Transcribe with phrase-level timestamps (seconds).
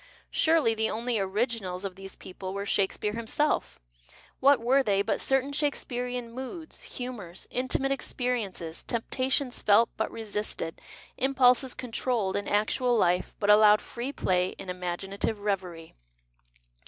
[0.31, 3.79] Surely, the only" originals" of these people were Shakespeare himself?
[4.39, 10.81] What were they but certain Shakespearean moods, humours, intimate experiences, temptations felt, but resisted,
[11.17, 15.93] impulses controlled in actual life but allowed free play in imaginative reverie